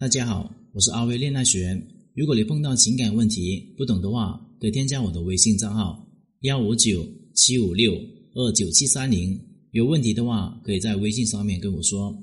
[0.00, 1.76] 大家好，我是阿威恋爱学。
[2.14, 6.06] 如果你碰到情感问题不懂的话，可以添加我的微信账号
[6.42, 7.04] 幺五九
[7.34, 7.92] 七五六
[8.34, 9.36] 二九七三零。
[9.72, 12.16] 有问题的话，可以在微信上面跟我说。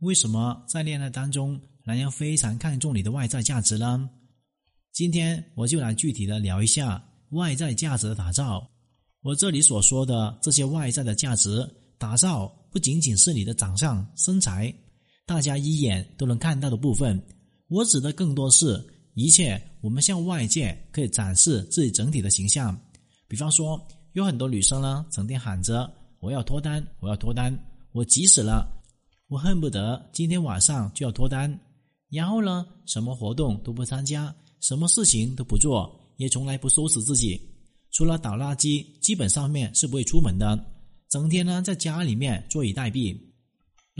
[0.00, 4.10] 为什么在恋爱当中，男人非常看重你的外在价值呢？
[4.92, 8.70] 今天我就来具体的聊一下外在价值的打造。
[9.22, 11.66] 我这里所说的这些外在的价值
[11.96, 14.70] 打造，不仅仅是你的长相、身材，
[15.30, 17.22] 大家一眼都能看到的部分。
[17.68, 22.76] 我指的更多是一切我们向外界可以展示自己整体的形象。
[23.28, 23.80] 比方说，
[24.14, 25.88] 有很多女生呢，整天喊着
[26.18, 27.56] 我要脱单，我要脱单，
[27.92, 28.66] 我急死了，
[29.28, 31.56] 我恨不得今天晚上就要脱单。
[32.10, 37.40] 然后呢，什么活动都不参加，什么事情都不做，也从来不收拾自己。
[37.92, 40.58] 除了倒垃圾，基本上面是不会出门的，
[41.08, 43.16] 整天呢在家里面坐以待毙。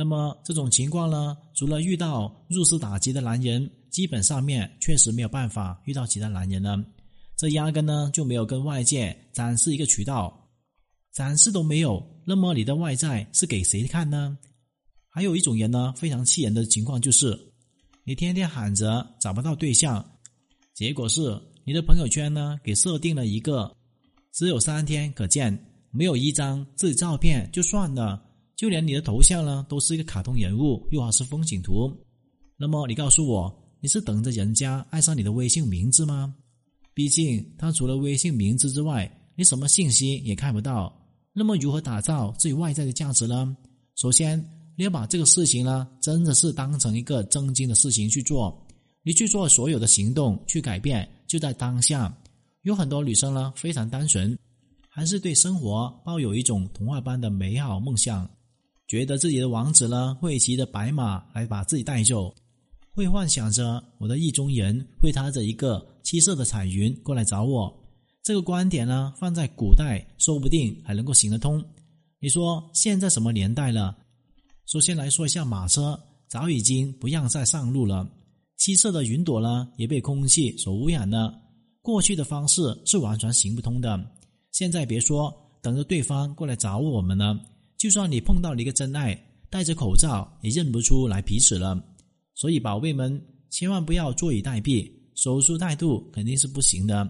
[0.00, 6.82] 那么这种情况呢，除了遇到入室打击的男人，基本上面确实没有办法遇到其他男人呢。
[7.36, 10.48] 这压根呢就没有跟外界展示一个渠道，
[11.12, 12.02] 展示都没有。
[12.24, 14.38] 那么你的外在是给谁看呢？
[15.10, 17.38] 还有一种人呢，非常气人的情况就是，
[18.02, 20.02] 你天天喊着找不到对象，
[20.72, 23.70] 结果是你的朋友圈呢给设定了一个。
[24.32, 28.29] 只有三天可见，没有一张自己照片就算了，
[28.60, 31.90] 就连你的头像呢，都是一个卡通人物，又好是风景图。
[32.58, 36.34] 那么你告诉我，你是等着人家爱上你的微信名字吗？
[36.92, 40.94] 毕竟他除了微信名字之外，你什么信息也看不到。
[41.32, 43.56] 那么如何打造自己外在的价值呢？
[43.96, 44.38] 首先，
[44.76, 48.54] 你要把这个事情呢，真的是当成一个正经的事情去做。
[49.02, 52.14] 你去做所有的行动，去改变，就在当下。
[52.60, 54.38] 有很多女生呢，非常单纯，
[54.86, 58.30] 还是对生活抱有一种童话般的美好梦想，
[58.90, 62.34] 觉得自己的王子呢会骑着白马来把自己带走，
[62.90, 67.72] 会幻想着我的意中人会踏着一个七色的彩云过来找我。
[68.20, 71.64] 这个观点呢，放在古代说不定还能够行得通。
[72.18, 73.96] 你说现在什么年代了？
[74.66, 78.04] 首先来说一下马车，早已经不让再上路了，
[78.56, 81.32] 七色的云朵呢也被空气所污染了。
[81.80, 84.04] 过去的方式是完全行不通的。
[84.50, 85.32] 现在别说
[85.62, 87.38] 等着对方过来找我们了，
[87.80, 89.18] 就算你碰到了一个真爱，
[89.48, 91.82] 戴着口罩也认不出来彼此了。
[92.34, 93.18] 所以宝贝们，
[93.48, 97.08] 千万不要坐以待毙，守株待兔肯定是不行的。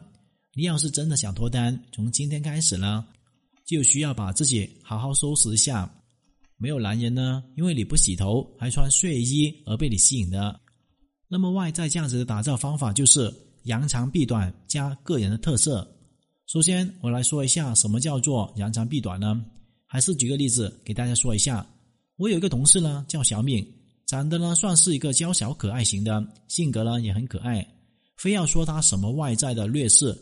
[0.54, 3.04] 你要是真的想脱单，从今天开始呢，
[3.66, 5.92] 就需要把自己好好收拾一下。
[6.56, 10.60] 没有男人呢，因为你不洗头还穿睡衣而被你吸引的。
[11.26, 13.34] 那么外在价值的打造方法就是。
[13.64, 15.86] 扬长避短加个人的特色。
[16.46, 19.44] 首先，我来说一下什么叫做扬长避短呢？
[19.92, 21.66] 还是举个例子给大家说一下。
[22.14, 23.66] 我有一个同事呢，叫小敏，
[24.06, 27.66] 长得呢算是一个娇小可爱型的，性格呢也很可爱。
[28.16, 30.16] 非要说她什么外在的劣势，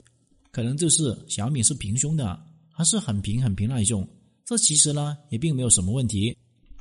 [0.50, 2.40] 可能就是小敏是平胸的，
[2.72, 4.08] 还是很平很平那一种。
[4.46, 6.34] 这其实呢也并没有什么问题。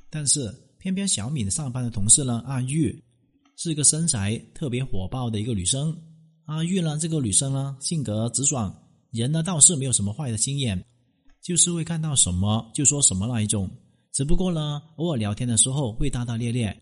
[0.10, 3.04] 但是偏偏小敏上班的同事呢，阿玉，
[3.58, 5.94] 是一个身材特别火爆的一个女生。
[6.46, 8.74] 阿玉呢，这个女生呢，性格直爽，
[9.12, 10.82] 人呢倒是没有什么坏的心眼，
[11.48, 13.70] 就是会看到什么就说什么那一种。
[14.12, 16.78] 只不过呢，偶尔聊天的时候会大大咧咧，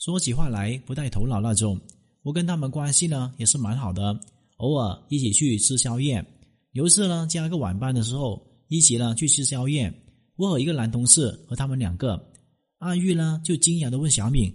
[0.00, 1.80] 说起话来不带头脑那种。
[2.24, 4.18] 我跟他们关系呢也是蛮好的，
[4.56, 6.24] 偶尔一起去吃宵夜。
[6.72, 9.92] 有一次呢，加个晚班的时候，一起呢去吃宵夜。
[10.34, 12.20] 我和一个男同事和他们两个，
[12.78, 14.52] 阿玉呢就惊讶的问小敏：“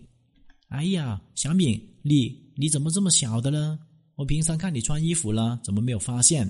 [0.68, 3.80] 哎呀，小敏，你你怎么这么小的呢？”
[4.16, 6.46] 我平常看你穿衣服了，怎么没有发现？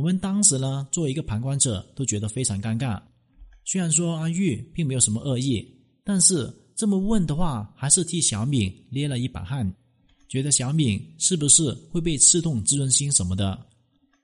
[0.00, 2.98] 我们当时呢，作为一个旁观者，都觉得非常尴尬。
[3.66, 5.62] 虽然说阿玉并没有什么恶意，
[6.02, 9.70] 但是这么问的话，还是替小敏捏了一把汗，
[10.26, 13.66] 觉得小敏是不是会被刺痛自尊心什么的？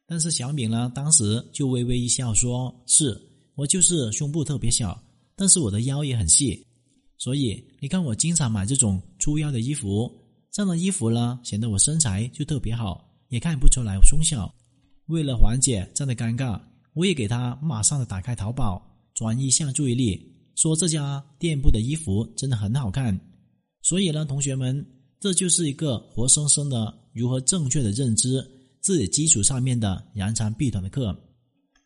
[0.06, 3.14] 但是小敏呢，当时就微微一笑，说是
[3.54, 4.98] 我就是胸部特别小，
[5.36, 6.66] 但是我的腰也很细，
[7.18, 10.10] 所以你看我经常买这种粗腰的衣服。
[10.50, 14.50] 这样的衣服呢，显得我身材就特别好，也看不出来我胸小。
[15.06, 16.60] 为了缓解这样的尴尬，
[16.94, 18.82] 我也给他马上的打开淘宝，
[19.14, 20.20] 转移一下注意力，
[20.56, 23.18] 说这家店铺的衣服真的很好看。
[23.82, 24.84] 所以呢，同学们，
[25.20, 28.44] 这就是一个活生生的如何正确的认知
[28.80, 31.16] 自己基础上面的扬长避短的课。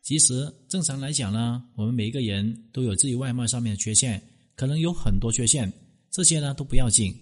[0.01, 4.19] 其实正常来讲呢，我们每一个人都有自己外貌上面的缺陷，
[4.55, 5.71] 可能有很多缺陷，
[6.09, 7.15] 这些呢都不要紧。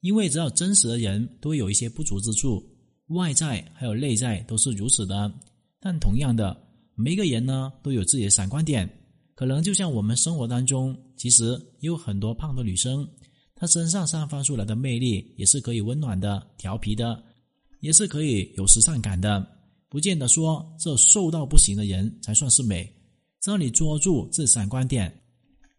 [0.00, 2.62] 因为只要真实的人都有一些不足之处，
[3.08, 5.32] 外在还有内在都是如此的。
[5.80, 6.56] 但同样的，
[6.94, 8.88] 每一个人呢都有自己的闪光点。
[9.34, 13.06] 可能就像我们生活当中，其实有很多胖的女生，
[13.54, 17.22] 她身上散发出来的魅力也是可以温暖的、调皮的，
[17.80, 19.46] 也是可以有时尚感的。
[19.88, 22.90] 不见得说这瘦到不行的人才算是美，
[23.40, 25.14] 只要你捉住这闪光点，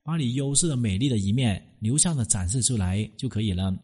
[0.04, 3.76] 把你优势的美丽的一面流畅的展示出来就可以了。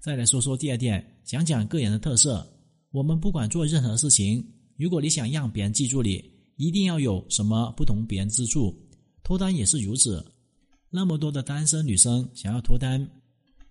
[0.00, 2.46] 再来说说第二点，讲讲个人的特色。
[2.94, 4.46] 我们不管做任何事情，
[4.76, 6.24] 如果你想让别人记住你，
[6.54, 8.72] 一定要有什么不同别人之处。
[9.24, 10.24] 脱单也是如此。
[10.90, 13.04] 那么多的单身女生想要脱单。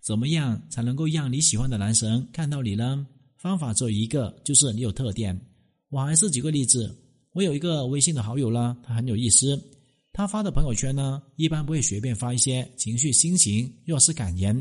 [0.01, 3.07] 怎么样才能够让你喜欢的男神看到你呢？
[3.37, 5.39] 方法只有一个，就是你有特点。
[5.87, 6.93] 我还是举个例子，
[7.31, 9.57] 我有一个微信的好友呢，他很有意思。
[10.11, 14.53] 他发的朋友圈呢，一般不会随便发一些情绪、心情，若是感言。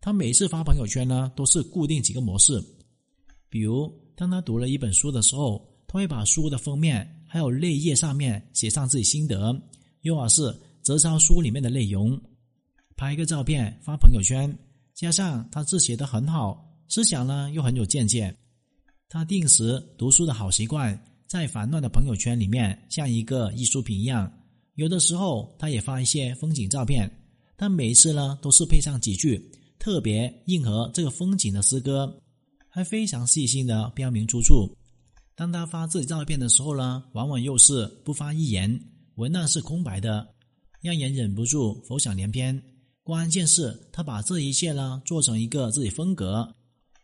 [0.00, 2.58] 他每次发朋友圈呢，都是固定几个模式。
[3.48, 9.58] 比如，当他读了一本书的时候，他会把书的封面还有内页上面写上自己心得，
[10.02, 12.20] 又或是摘抄书里面的内容，
[12.96, 14.54] 拍一个照片发朋友圈。
[14.94, 18.34] 加上他字写的很好，思想呢又很有见解。
[19.08, 24.30] 他定时读书的好习惯，在烦乱的朋友圈里面像一个艺术品一样。
[24.74, 27.10] 有的时候他也发一些风景照片，
[27.56, 32.12] 但每一次呢都是配上几句特别应和这个风景的诗歌，
[32.78, 34.72] 还非常细心的标明出处。
[35.34, 38.80] 当他发自己照片的时候呢，往往又是不发一言，
[39.16, 40.24] 文案是空白的，
[40.80, 42.62] 让人忍不住浮想联翩。
[43.02, 46.54] 关键是，他把这一切呢做成一个自己风格，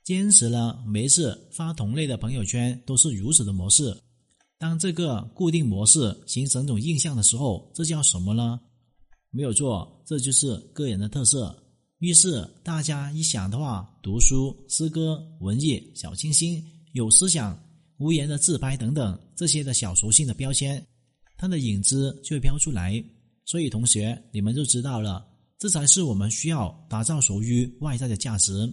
[0.05, 4.01] 坚持了每次发同类的朋友圈都是如此的模式。
[4.61, 8.61] 当这个固定模式形成一种印象的时候，这叫什么呢？
[9.31, 11.64] 没有错，这就是个人的特色。
[12.05, 16.63] 于是大家一想的话，读书、诗歌、文艺、小清新、
[16.93, 17.59] 有思想、
[17.97, 20.87] 无言的自拍等等这些的小属性的标签，
[21.39, 23.03] 它的影子就会飘出来。
[23.47, 25.27] 所以同学，你们就知道了。
[25.59, 28.71] 这才是我们需要打造属于外在的价值。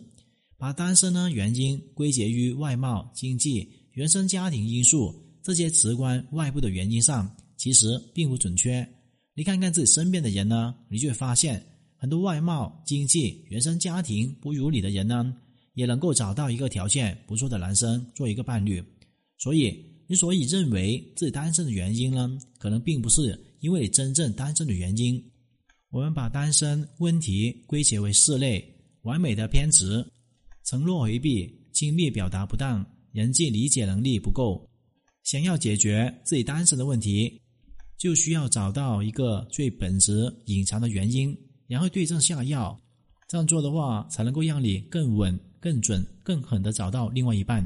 [0.57, 8.85] 把单身呢原因归结于外貌、经济、原生家庭因素这些直观外部的原因上，其实并不准确。
[9.33, 11.65] 你看看自己身边的人呢，你就会发现，
[12.01, 15.31] 很多外貌、经济、原生家庭不如你的人呢，
[15.75, 18.83] 也能够找到一个条件不错的男生做一个伴侣。
[19.37, 25.23] 所以，你所以认为自己单身的原因呢，可能并不是因为你真正单身的原因。
[25.91, 28.67] 我们把单身问题归结为四类：
[29.03, 30.03] 完美的偏执、
[30.65, 34.67] 承诺回避、亲密表达不当、人际理解能力不够。
[35.21, 37.39] 想要解决自己单身的问题，
[37.95, 41.37] 就需要找到一个最本质隐藏的原因，
[41.71, 42.77] 然后对症下药。
[43.29, 47.65] 这样做的话，才能够让你更稳、更准、更狠的找到另外一半，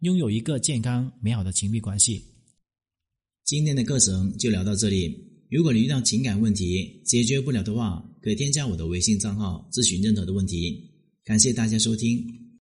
[0.00, 2.22] 拥有一个健康美好的亲密关系。
[3.46, 5.16] 今天的课程就聊到这里。
[5.50, 10.90] 如果你遇到情感问题解决不了的话，可以添加我的微信账号咨询任何的问题。
[11.24, 12.45] 感谢大家收听。